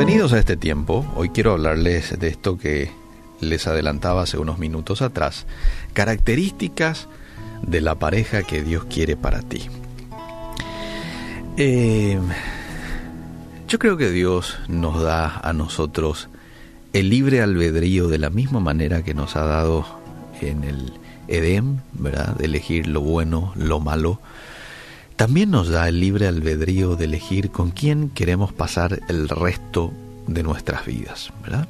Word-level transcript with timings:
Bienvenidos 0.00 0.32
a 0.32 0.38
este 0.38 0.56
tiempo. 0.56 1.04
Hoy 1.14 1.28
quiero 1.28 1.52
hablarles 1.52 2.18
de 2.18 2.28
esto 2.28 2.56
que 2.56 2.90
les 3.38 3.66
adelantaba 3.66 4.22
hace 4.22 4.38
unos 4.38 4.58
minutos 4.58 5.02
atrás. 5.02 5.44
Características 5.92 7.06
de 7.60 7.82
la 7.82 7.96
pareja 7.96 8.42
que 8.42 8.62
Dios 8.62 8.86
quiere 8.86 9.18
para 9.18 9.42
ti. 9.42 9.68
Eh, 11.58 12.18
yo 13.68 13.78
creo 13.78 13.98
que 13.98 14.10
Dios 14.10 14.58
nos 14.68 15.02
da 15.02 15.38
a 15.38 15.52
nosotros 15.52 16.30
el 16.94 17.10
libre 17.10 17.42
albedrío 17.42 18.08
de 18.08 18.16
la 18.16 18.30
misma 18.30 18.60
manera 18.60 19.02
que 19.02 19.12
nos 19.12 19.36
ha 19.36 19.44
dado 19.44 19.84
en 20.40 20.64
el 20.64 20.94
Edén, 21.28 21.82
¿verdad? 21.92 22.36
De 22.36 22.46
elegir 22.46 22.86
lo 22.86 23.02
bueno, 23.02 23.52
lo 23.54 23.80
malo. 23.80 24.18
También 25.20 25.50
nos 25.50 25.68
da 25.68 25.86
el 25.86 26.00
libre 26.00 26.26
albedrío 26.26 26.96
de 26.96 27.04
elegir 27.04 27.50
con 27.50 27.72
quién 27.72 28.08
queremos 28.08 28.54
pasar 28.54 29.00
el 29.10 29.28
resto 29.28 29.92
de 30.26 30.42
nuestras 30.42 30.86
vidas, 30.86 31.30
¿verdad? 31.42 31.68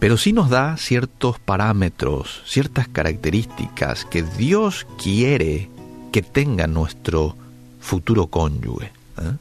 Pero 0.00 0.16
sí 0.16 0.32
nos 0.32 0.50
da 0.50 0.76
ciertos 0.76 1.38
parámetros, 1.38 2.42
ciertas 2.46 2.88
características 2.88 4.04
que 4.06 4.24
Dios 4.24 4.88
quiere 5.00 5.68
que 6.10 6.22
tenga 6.22 6.66
nuestro 6.66 7.36
futuro 7.78 8.26
cónyuge. 8.26 8.86
¿eh? 9.18 9.36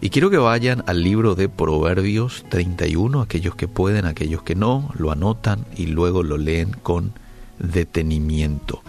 Y 0.00 0.10
quiero 0.10 0.30
que 0.30 0.38
vayan 0.38 0.84
al 0.86 1.02
libro 1.02 1.34
de 1.34 1.48
Proverbios 1.48 2.44
31, 2.48 3.22
aquellos 3.22 3.56
que 3.56 3.66
pueden, 3.66 4.06
aquellos 4.06 4.44
que 4.44 4.54
no, 4.54 4.92
lo 4.96 5.10
anotan 5.10 5.66
y 5.76 5.86
luego 5.86 6.22
lo 6.22 6.38
leen 6.38 6.70
con 6.84 7.12
detenimiento. 7.58 8.82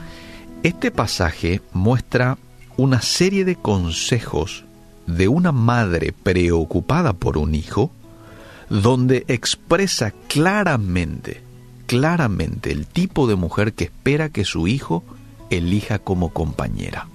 Este 0.61 0.91
pasaje 0.91 1.61
muestra 1.73 2.37
una 2.77 3.01
serie 3.01 3.43
de 3.43 3.55
consejos 3.55 4.63
de 5.07 5.27
una 5.27 5.51
madre 5.51 6.13
preocupada 6.13 7.13
por 7.13 7.37
un 7.37 7.55
hijo, 7.55 7.91
donde 8.69 9.25
expresa 9.27 10.13
claramente, 10.27 11.41
claramente 11.85 12.71
el 12.71 12.85
tipo 12.85 13.27
de 13.27 13.35
mujer 13.35 13.73
que 13.73 13.85
espera 13.85 14.29
que 14.29 14.45
su 14.45 14.67
hijo 14.67 15.03
elija 15.49 15.99
como 15.99 16.29
compañera. 16.29 17.07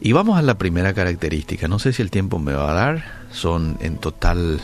Y 0.00 0.12
vamos 0.12 0.38
a 0.38 0.42
la 0.42 0.58
primera 0.58 0.92
característica. 0.94 1.66
No 1.66 1.78
sé 1.78 1.92
si 1.92 2.02
el 2.02 2.10
tiempo 2.10 2.38
me 2.38 2.52
va 2.52 2.70
a 2.70 2.74
dar. 2.74 3.04
Son 3.32 3.76
en 3.80 3.96
total 3.96 4.60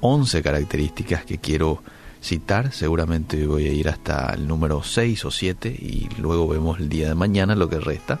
11 0.00 0.42
características 0.42 1.24
que 1.24 1.38
quiero 1.38 1.82
citar. 2.22 2.72
Seguramente 2.72 3.46
voy 3.46 3.66
a 3.66 3.72
ir 3.72 3.88
hasta 3.88 4.32
el 4.34 4.46
número 4.46 4.82
6 4.82 5.24
o 5.24 5.30
7 5.30 5.68
y 5.68 6.08
luego 6.18 6.48
vemos 6.48 6.78
el 6.80 6.88
día 6.88 7.08
de 7.08 7.14
mañana 7.14 7.54
lo 7.54 7.68
que 7.68 7.80
resta. 7.80 8.20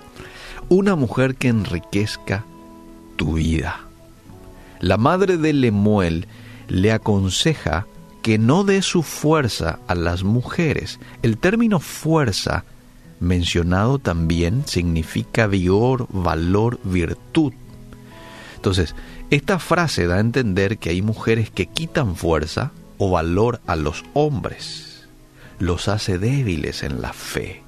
Una 0.68 0.96
mujer 0.96 1.36
que 1.36 1.48
enriquezca 1.48 2.44
tu 3.16 3.34
vida. 3.34 3.80
La 4.80 4.96
madre 4.96 5.36
de 5.36 5.52
Lemuel 5.52 6.26
le 6.68 6.92
aconseja 6.92 7.86
que 8.22 8.38
no 8.38 8.64
dé 8.64 8.82
su 8.82 9.02
fuerza 9.02 9.78
a 9.86 9.94
las 9.94 10.22
mujeres. 10.22 11.00
El 11.22 11.38
término 11.38 11.80
fuerza 11.80 12.64
mencionado 13.20 13.98
también 13.98 14.64
significa 14.66 15.46
vigor, 15.46 16.06
valor, 16.10 16.78
virtud. 16.84 17.52
Entonces, 18.56 18.94
esta 19.30 19.58
frase 19.58 20.06
da 20.06 20.16
a 20.16 20.20
entender 20.20 20.78
que 20.78 20.90
hay 20.90 21.02
mujeres 21.02 21.50
que 21.50 21.66
quitan 21.66 22.16
fuerza 22.16 22.72
o 22.98 23.10
valor 23.10 23.60
a 23.66 23.76
los 23.76 24.04
hombres, 24.14 25.08
los 25.58 25.88
hace 25.88 26.18
débiles 26.18 26.82
en 26.82 27.00
la 27.00 27.12
fe. 27.12 27.62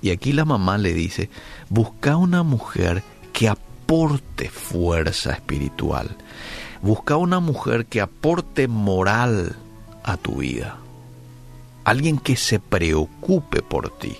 Y 0.00 0.10
aquí 0.10 0.32
la 0.32 0.44
mamá 0.44 0.78
le 0.78 0.92
dice, 0.92 1.30
busca 1.68 2.16
una 2.16 2.42
mujer 2.42 3.02
que 3.32 3.48
aporte 3.48 4.48
fuerza 4.48 5.32
espiritual, 5.32 6.16
busca 6.82 7.16
una 7.16 7.38
mujer 7.38 7.86
que 7.86 8.00
aporte 8.00 8.66
moral 8.66 9.56
a 10.02 10.16
tu 10.16 10.36
vida, 10.36 10.78
alguien 11.84 12.18
que 12.18 12.36
se 12.36 12.58
preocupe 12.58 13.62
por 13.62 13.96
ti 13.98 14.16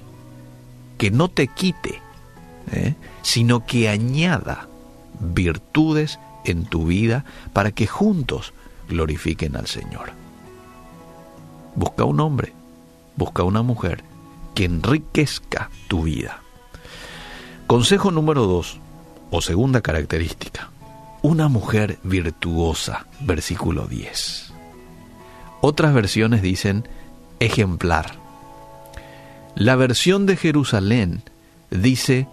que 1.03 1.11
no 1.11 1.29
te 1.29 1.49
quite, 1.49 2.01
¿eh? 2.71 2.95
sino 3.23 3.67
que 3.67 3.89
añada 3.89 4.69
virtudes 5.19 6.21
en 6.45 6.65
tu 6.65 6.87
vida 6.87 7.25
para 7.53 7.73
que 7.73 7.89
juntos 7.89 8.53
glorifiquen 8.89 9.57
al 9.57 9.67
Señor. 9.67 10.22
Busca 11.75 12.05
un 12.05 12.21
hombre, 12.21 12.53
busca 13.17 13.43
una 13.43 13.63
mujer 13.63 14.05
que 14.55 14.65
enriquezca 14.65 15.71
tu 15.89 16.03
vida. 16.03 16.41
Consejo 17.67 18.11
número 18.11 18.47
dos, 18.47 18.79
o 19.31 19.41
segunda 19.41 19.81
característica, 19.81 20.71
una 21.23 21.49
mujer 21.49 21.99
virtuosa, 22.03 23.07
versículo 23.21 23.87
10. 23.87 24.53
Otras 25.63 25.95
versiones 25.95 26.43
dicen 26.43 26.87
ejemplar. 27.41 28.17
La 29.55 29.77
versión 29.77 30.27
de 30.27 30.37
Jerusalén 30.37 31.23
dice 31.71 32.27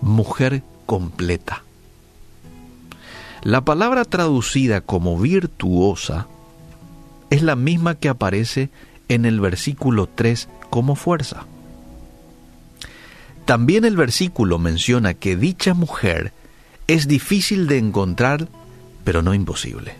mujer 0.00 0.62
completa. 0.86 1.62
La 3.42 3.60
palabra 3.60 4.04
traducida 4.04 4.80
como 4.80 5.18
virtuosa 5.18 6.26
es 7.32 7.40
la 7.40 7.56
misma 7.56 7.94
que 7.94 8.10
aparece 8.10 8.68
en 9.08 9.24
el 9.24 9.40
versículo 9.40 10.06
3 10.06 10.50
como 10.68 10.96
fuerza. 10.96 11.46
También 13.46 13.86
el 13.86 13.96
versículo 13.96 14.58
menciona 14.58 15.14
que 15.14 15.34
dicha 15.34 15.72
mujer 15.72 16.34
es 16.88 17.08
difícil 17.08 17.68
de 17.68 17.78
encontrar, 17.78 18.48
pero 19.02 19.22
no 19.22 19.32
imposible. 19.32 19.94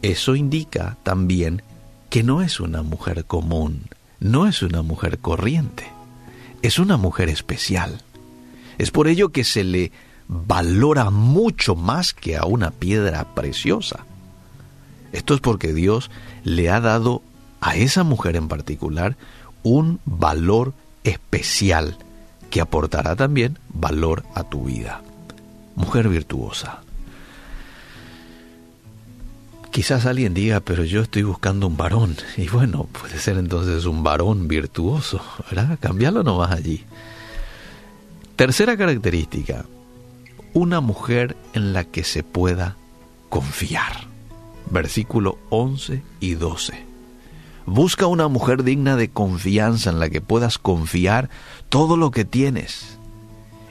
Eso 0.00 0.34
indica 0.34 0.96
también 1.02 1.60
que 2.08 2.22
no 2.22 2.40
es 2.40 2.60
una 2.60 2.82
mujer 2.82 3.26
común, 3.26 3.82
no 4.20 4.46
es 4.46 4.62
una 4.62 4.80
mujer 4.80 5.18
corriente, 5.18 5.84
es 6.62 6.78
una 6.78 6.96
mujer 6.96 7.28
especial. 7.28 8.00
Es 8.78 8.90
por 8.90 9.06
ello 9.06 9.32
que 9.32 9.44
se 9.44 9.64
le 9.64 9.92
valora 10.28 11.10
mucho 11.10 11.76
más 11.76 12.14
que 12.14 12.38
a 12.38 12.46
una 12.46 12.70
piedra 12.70 13.34
preciosa. 13.34 14.06
Esto 15.14 15.34
es 15.34 15.40
porque 15.40 15.72
Dios 15.72 16.10
le 16.42 16.70
ha 16.70 16.80
dado 16.80 17.22
a 17.60 17.76
esa 17.76 18.02
mujer 18.02 18.34
en 18.34 18.48
particular 18.48 19.16
un 19.62 20.00
valor 20.04 20.74
especial 21.04 21.96
que 22.50 22.60
aportará 22.60 23.14
también 23.14 23.60
valor 23.68 24.24
a 24.34 24.42
tu 24.42 24.64
vida. 24.64 25.02
Mujer 25.76 26.08
virtuosa. 26.08 26.80
Quizás 29.70 30.04
alguien 30.04 30.34
diga, 30.34 30.58
pero 30.58 30.82
yo 30.82 31.02
estoy 31.02 31.22
buscando 31.22 31.68
un 31.68 31.76
varón. 31.76 32.16
Y 32.36 32.48
bueno, 32.48 32.88
puede 32.90 33.18
ser 33.18 33.38
entonces 33.38 33.84
un 33.84 34.02
varón 34.02 34.48
virtuoso, 34.48 35.22
¿verdad? 35.48 35.78
Cambiarlo 35.80 36.24
nomás 36.24 36.50
allí. 36.50 36.84
Tercera 38.34 38.76
característica, 38.76 39.64
una 40.54 40.80
mujer 40.80 41.36
en 41.52 41.72
la 41.72 41.84
que 41.84 42.02
se 42.02 42.24
pueda 42.24 42.76
confiar. 43.28 44.13
Versículo 44.70 45.38
11 45.50 46.02
y 46.20 46.34
12. 46.34 46.84
Busca 47.66 48.06
una 48.06 48.28
mujer 48.28 48.62
digna 48.62 48.96
de 48.96 49.08
confianza 49.08 49.90
en 49.90 49.98
la 49.98 50.10
que 50.10 50.20
puedas 50.20 50.58
confiar 50.58 51.30
todo 51.68 51.96
lo 51.96 52.10
que 52.10 52.24
tienes 52.24 52.98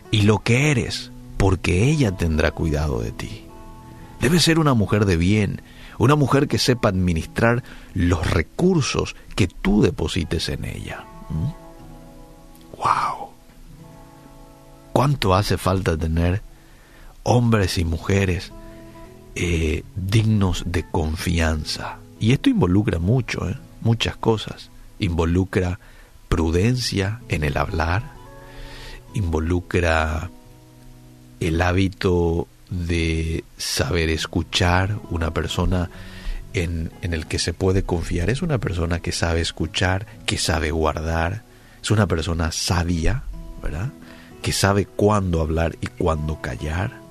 y 0.10 0.24
lo 0.24 0.40
que 0.40 0.72
eres, 0.72 1.12
porque 1.38 1.90
ella 1.90 2.12
tendrá 2.12 2.52
cuidado 2.52 3.02
de 3.02 3.12
ti. 3.12 3.46
Debe 4.20 4.40
ser 4.40 4.58
una 4.58 4.74
mujer 4.74 5.06
de 5.06 5.18
bien, 5.18 5.62
una 5.98 6.16
mujer 6.16 6.48
que 6.48 6.58
sepa 6.58 6.90
administrar 6.90 7.64
los 7.94 8.30
recursos 8.30 9.16
que 9.36 9.48
tú 9.48 9.82
deposites 9.82 10.50
en 10.50 10.66
ella. 10.66 11.06
¡Wow! 12.78 13.28
¿Mm? 13.28 13.34
¿Cuánto 14.94 15.36
hace 15.36 15.58
falta 15.58 15.98
tener 15.98 16.42
hombres 17.24 17.78
y 17.78 17.86
mujeres 17.86 18.52
eh, 19.36 19.84
dignos 19.96 20.64
de 20.66 20.84
confianza? 20.90 21.98
Y 22.20 22.34
esto 22.34 22.50
involucra 22.50 23.00
mucho, 23.00 23.50
¿eh? 23.50 23.58
muchas 23.82 24.16
cosas. 24.16 24.70
Involucra 25.00 25.80
prudencia 26.30 27.20
en 27.30 27.44
el 27.44 27.58
hablar, 27.58 28.04
involucra 29.14 30.30
el 31.40 31.62
hábito 31.62 32.48
de 32.70 33.44
saber 33.58 34.10
escuchar, 34.10 34.98
una 35.12 35.32
persona 35.32 35.90
en, 36.54 36.92
en, 37.02 37.14
el 37.14 37.28
que 37.28 37.40
se 37.40 37.54
puede 37.54 37.84
confiar, 37.84 38.30
es 38.30 38.42
una 38.42 38.58
persona 38.58 39.00
que 39.00 39.12
sabe 39.12 39.42
escuchar, 39.42 40.08
que 40.26 40.38
sabe 40.38 40.72
guardar, 40.72 41.44
es 41.82 41.92
una 41.92 42.08
persona 42.08 42.52
sabia, 42.52 43.24
¿verdad? 43.62 43.92
Que 44.42 44.54
sabe 44.54 44.86
cuándo 44.86 45.42
hablar 45.42 45.76
y 45.82 45.88
cuándo 45.88 46.42
callar. 46.42 47.03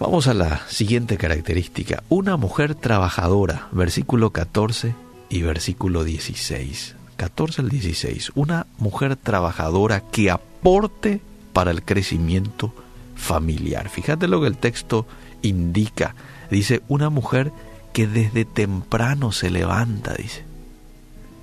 Vamos 0.00 0.28
a 0.28 0.34
la 0.34 0.60
siguiente 0.68 1.16
característica, 1.16 2.04
una 2.08 2.36
mujer 2.36 2.76
trabajadora, 2.76 3.66
versículo 3.72 4.30
14 4.30 4.94
y 5.28 5.42
versículo 5.42 6.04
16. 6.04 6.94
14 7.16 7.62
al 7.62 7.68
16, 7.68 8.30
una 8.36 8.68
mujer 8.78 9.16
trabajadora 9.16 10.04
que 10.12 10.30
aporte 10.30 11.20
para 11.52 11.72
el 11.72 11.82
crecimiento 11.82 12.72
familiar. 13.16 13.88
Fíjate 13.88 14.28
lo 14.28 14.40
que 14.40 14.46
el 14.46 14.56
texto 14.56 15.04
indica. 15.42 16.14
Dice, 16.48 16.80
una 16.86 17.10
mujer 17.10 17.50
que 17.92 18.06
desde 18.06 18.44
temprano 18.44 19.32
se 19.32 19.50
levanta, 19.50 20.14
dice. 20.14 20.44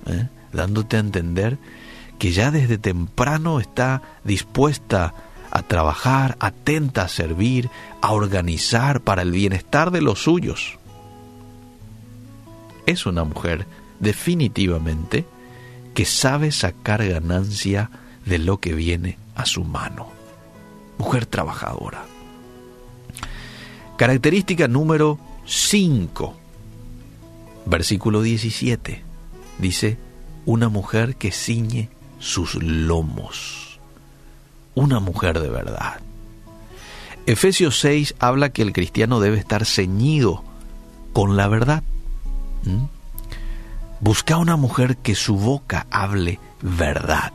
¿Eh? 0.06 0.28
Dándote 0.54 0.96
a 0.96 1.00
entender 1.00 1.58
que 2.18 2.32
ya 2.32 2.50
desde 2.50 2.78
temprano 2.78 3.60
está 3.60 4.00
dispuesta 4.24 5.12
a 5.56 5.62
trabajar, 5.62 6.36
atenta 6.38 7.04
a 7.04 7.08
servir, 7.08 7.70
a 8.02 8.12
organizar 8.12 9.00
para 9.00 9.22
el 9.22 9.30
bienestar 9.30 9.90
de 9.90 10.02
los 10.02 10.22
suyos. 10.22 10.78
Es 12.84 13.06
una 13.06 13.24
mujer 13.24 13.66
definitivamente 13.98 15.24
que 15.94 16.04
sabe 16.04 16.52
sacar 16.52 17.08
ganancia 17.08 17.88
de 18.26 18.38
lo 18.38 18.60
que 18.60 18.74
viene 18.74 19.16
a 19.34 19.46
su 19.46 19.64
mano. 19.64 20.08
Mujer 20.98 21.24
trabajadora. 21.24 22.04
Característica 23.96 24.68
número 24.68 25.18
5, 25.46 26.36
versículo 27.64 28.20
17. 28.20 29.02
Dice, 29.58 29.96
una 30.44 30.68
mujer 30.68 31.16
que 31.16 31.32
ciñe 31.32 31.88
sus 32.18 32.56
lomos. 32.56 33.65
Una 34.76 35.00
mujer 35.00 35.40
de 35.40 35.48
verdad. 35.48 36.00
Efesios 37.24 37.80
6 37.80 38.14
habla 38.18 38.50
que 38.50 38.60
el 38.62 38.74
cristiano 38.74 39.20
debe 39.20 39.38
estar 39.38 39.64
ceñido 39.64 40.44
con 41.14 41.36
la 41.36 41.48
verdad. 41.48 41.82
Busca 44.00 44.36
una 44.36 44.56
mujer 44.56 44.98
que 44.98 45.14
su 45.14 45.38
boca 45.38 45.86
hable 45.90 46.38
verdad. 46.60 47.32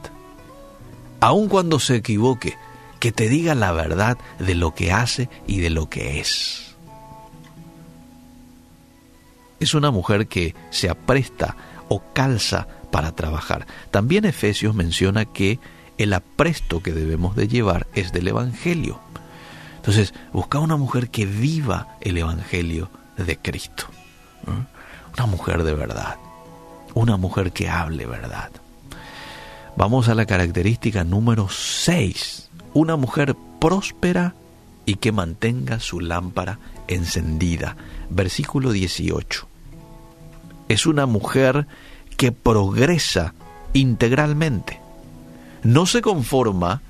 Aun 1.19 1.49
cuando 1.49 1.79
se 1.79 1.95
equivoque, 1.95 2.57
que 2.99 3.11
te 3.11 3.27
diga 3.27 3.55
la 3.55 3.71
verdad 3.71 4.19
de 4.37 4.53
lo 4.53 4.75
que 4.75 4.91
hace 4.91 5.27
y 5.47 5.61
de 5.61 5.71
lo 5.71 5.89
que 5.89 6.19
es. 6.19 6.75
Es 9.59 9.73
una 9.73 9.89
mujer 9.89 10.27
que 10.27 10.53
se 10.69 10.89
apresta 10.89 11.55
o 11.89 12.03
calza 12.13 12.67
para 12.91 13.13
trabajar. 13.13 13.65
También 13.89 14.25
Efesios 14.25 14.75
menciona 14.75 15.25
que 15.25 15.59
el 16.03 16.13
apresto 16.13 16.81
que 16.81 16.93
debemos 16.93 17.35
de 17.35 17.47
llevar 17.47 17.87
es 17.93 18.11
del 18.11 18.27
Evangelio. 18.27 18.99
Entonces, 19.77 20.13
busca 20.33 20.59
una 20.59 20.75
mujer 20.75 21.09
que 21.09 21.25
viva 21.25 21.95
el 22.01 22.17
Evangelio 22.17 22.89
de 23.17 23.37
Cristo. 23.37 23.85
Una 25.13 25.25
mujer 25.27 25.63
de 25.63 25.73
verdad. 25.73 26.17
Una 26.93 27.17
mujer 27.17 27.51
que 27.51 27.69
hable 27.69 28.05
verdad. 28.05 28.49
Vamos 29.77 30.09
a 30.09 30.15
la 30.15 30.25
característica 30.25 31.03
número 31.03 31.49
6. 31.49 32.49
Una 32.73 32.95
mujer 32.95 33.35
próspera 33.59 34.35
y 34.85 34.95
que 34.95 35.11
mantenga 35.11 35.79
su 35.79 35.99
lámpara 35.99 36.59
encendida. 36.87 37.77
Versículo 38.09 38.71
18. 38.71 39.47
Es 40.67 40.85
una 40.85 41.05
mujer 41.05 41.67
que 42.17 42.31
progresa 42.31 43.33
integralmente. 43.73 44.80
No 45.63 45.85
se 45.85 46.01
conforma 46.01 46.81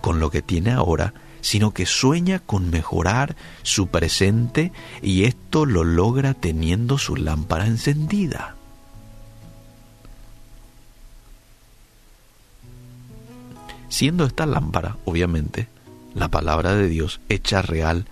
con 0.00 0.20
lo 0.20 0.30
que 0.30 0.42
tiene 0.42 0.70
ahora, 0.72 1.14
sino 1.40 1.72
que 1.72 1.84
sueña 1.84 2.38
con 2.38 2.70
mejorar 2.70 3.36
su 3.62 3.88
presente 3.88 4.72
y 5.02 5.24
esto 5.24 5.66
lo 5.66 5.84
logra 5.84 6.32
teniendo 6.32 6.96
su 6.96 7.16
lámpara 7.16 7.66
encendida. 7.66 8.56
Siendo 13.90 14.24
esta 14.24 14.46
lámpara, 14.46 14.96
obviamente, 15.04 15.68
la 16.14 16.28
palabra 16.28 16.74
de 16.74 16.88
Dios 16.88 17.20
hecha 17.28 17.62
real 17.62 18.06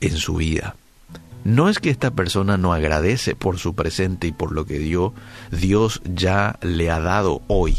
en 0.00 0.16
su 0.16 0.36
vida. 0.36 0.76
No 1.42 1.68
es 1.68 1.78
que 1.78 1.90
esta 1.90 2.12
persona 2.12 2.56
no 2.56 2.72
agradece 2.72 3.34
por 3.34 3.58
su 3.58 3.74
presente 3.74 4.28
y 4.28 4.32
por 4.32 4.52
lo 4.52 4.64
que 4.64 4.78
dio, 4.78 5.12
Dios 5.50 6.00
ya 6.04 6.58
le 6.62 6.90
ha 6.90 7.00
dado 7.00 7.42
hoy. 7.48 7.76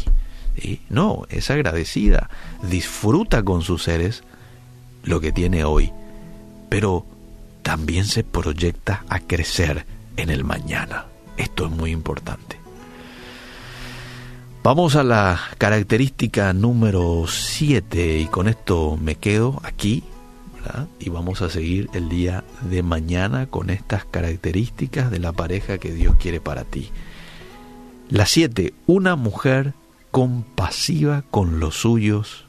No, 0.88 1.24
es 1.28 1.50
agradecida, 1.50 2.30
disfruta 2.62 3.42
con 3.42 3.62
sus 3.62 3.82
seres 3.82 4.22
lo 5.04 5.20
que 5.20 5.32
tiene 5.32 5.64
hoy, 5.64 5.92
pero 6.68 7.06
también 7.62 8.04
se 8.04 8.24
proyecta 8.24 9.04
a 9.08 9.20
crecer 9.20 9.86
en 10.16 10.30
el 10.30 10.44
mañana. 10.44 11.06
Esto 11.36 11.66
es 11.66 11.70
muy 11.70 11.90
importante. 11.90 12.56
Vamos 14.62 14.96
a 14.96 15.04
la 15.04 15.38
característica 15.58 16.52
número 16.52 17.26
7 17.28 18.18
y 18.18 18.26
con 18.26 18.48
esto 18.48 18.98
me 19.00 19.14
quedo 19.14 19.60
aquí 19.62 20.02
y 20.98 21.10
vamos 21.10 21.42
a 21.42 21.50
seguir 21.50 21.88
el 21.92 22.08
día 22.08 22.42
de 22.62 22.82
mañana 22.82 23.46
con 23.46 23.70
estas 23.70 24.04
características 24.04 25.10
de 25.10 25.20
la 25.20 25.32
pareja 25.32 25.78
que 25.78 25.92
Dios 25.92 26.16
quiere 26.16 26.40
para 26.40 26.64
ti. 26.64 26.90
La 28.08 28.26
7. 28.26 28.74
Una 28.86 29.16
mujer 29.16 29.74
compasiva 30.16 31.24
con 31.30 31.60
los 31.60 31.74
suyos 31.74 32.46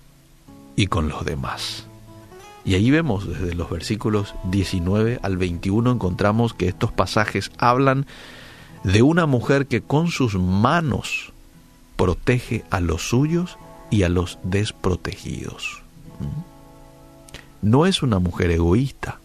y 0.78 0.88
con 0.88 1.10
los 1.10 1.26
demás. 1.26 1.86
Y 2.64 2.76
ahí 2.76 2.90
vemos 2.92 3.28
desde 3.28 3.56
los 3.56 3.70
versículos 3.70 4.36
19 4.46 5.20
al 5.22 5.36
21 5.36 5.92
encontramos 5.92 6.54
que 6.54 6.70
estos 6.70 6.94
pasajes 6.94 7.52
hablan 7.58 8.06
de 8.86 9.02
una 9.02 9.26
mujer 9.26 9.68
que 9.68 9.82
con 9.82 10.08
sus 10.08 10.36
manos 10.36 11.34
protege 11.98 12.64
a 12.70 12.80
los 12.80 13.10
suyos 13.10 13.58
y 13.90 14.04
a 14.04 14.08
los 14.08 14.40
desprotegidos. 14.44 15.84
¿Mm? 16.22 17.70
no 17.70 17.86
es 17.86 18.02
una 18.02 18.20
mujer 18.20 18.50
egoísta, 18.50 19.20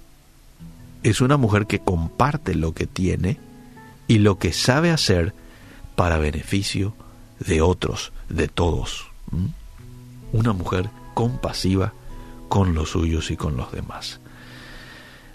es 1.04 1.20
una 1.20 1.36
mujer 1.36 1.68
que 1.68 1.78
comparte 1.78 2.56
lo 2.56 2.74
que 2.74 2.88
tiene 2.88 3.38
y 4.08 4.18
lo 4.18 4.38
que 4.38 4.52
sabe 4.52 4.90
hacer 4.90 5.32
para 5.94 6.18
beneficio 6.18 6.88
de 6.88 7.02
otros, 7.60 8.12
de 8.28 8.48
todos. 8.48 9.06
Una 10.32 10.52
mujer 10.52 10.88
compasiva 11.14 11.92
con 12.48 12.74
los 12.74 12.90
suyos 12.90 13.30
y 13.30 13.36
con 13.36 13.56
los 13.56 13.72
demás. 13.72 14.20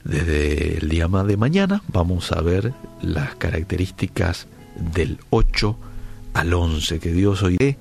Desde 0.03 0.77
el 0.77 0.89
día 0.89 1.07
de 1.07 1.37
mañana 1.37 1.81
vamos 1.87 2.31
a 2.31 2.41
ver 2.41 2.73
las 3.01 3.35
características 3.35 4.47
del 4.75 5.19
8 5.31 5.77
al 6.33 6.53
11 6.53 6.99
que 6.99 7.11
Dios 7.11 7.43
hoy 7.43 7.57
dé 7.57 7.77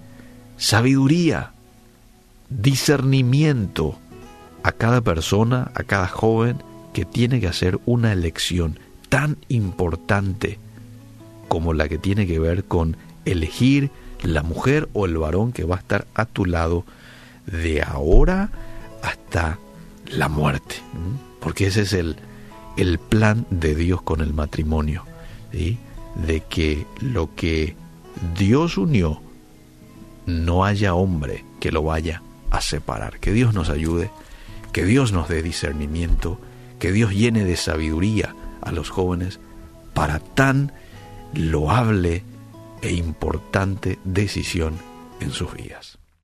sabiduría, 0.57 1.53
discernimiento, 2.49 3.99
a 4.63 4.73
cada 4.73 5.01
persona, 5.01 5.71
a 5.75 5.85
cada 5.85 6.09
joven 6.09 6.61
que 6.93 7.05
tiene 7.05 7.41
que 7.41 7.47
hacer 7.47 7.79
una 7.87 8.13
elección 8.13 8.81
tan 9.09 9.37
importante 9.49 10.59
como 11.47 11.73
la 11.73 11.89
que 11.89 11.99
tiene 11.99 12.27
que 12.27 12.41
ver 12.41 12.65
con 12.65 12.97
elegir 13.25 13.91
la 14.23 14.43
mujer 14.43 14.89
o 14.93 15.07
el 15.07 15.17
varón 15.19 15.53
que 15.53 15.65
va 15.65 15.77
a 15.77 15.79
estar 15.79 16.07
a 16.15 16.25
tu 16.25 16.45
lado 16.45 16.85
de 17.47 17.83
ahora 17.83 18.51
hasta 19.03 19.59
la 20.07 20.29
muerte. 20.29 20.77
Porque 21.41 21.67
ese 21.67 21.83
es 21.83 21.93
el, 21.93 22.17
el 22.77 22.99
plan 22.99 23.47
de 23.51 23.75
Dios 23.75 24.03
con 24.03 24.21
el 24.21 24.33
matrimonio. 24.35 25.05
De 25.53 26.41
que 26.49 26.87
lo 27.01 27.35
que 27.35 27.77
Dios 28.37 28.79
unió, 28.79 29.23
no 30.27 30.65
haya 30.65 30.95
hombre 30.95 31.45
que 31.61 31.73
lo 31.73 31.83
vaya 31.83 32.23
a 32.51 32.61
separar. 32.61 33.21
Que 33.21 33.33
Dios 33.33 33.55
nos 33.55 33.71
ayude 33.71 34.11
que 34.77 34.85
Dios 34.85 35.11
nos 35.11 35.31
dé 35.31 35.41
discernimiento, 35.41 36.39
que 36.79 36.93
Dios 36.93 37.15
llene 37.15 37.47
de 37.47 37.57
sabiduría 37.57 38.35
a 38.61 38.73
los 38.73 38.91
jóvenes 38.91 39.41
para 39.95 40.19
tan 40.19 40.71
loable 41.33 42.25
e 42.83 42.93
importante 42.93 43.99
decisión 44.05 44.79
en 45.21 45.31
sus 45.31 45.53
vidas. 45.55 45.99